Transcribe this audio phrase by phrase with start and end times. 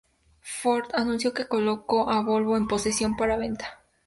[0.39, 3.81] Ford anunció que colocó a Volvo "en posesión para venta".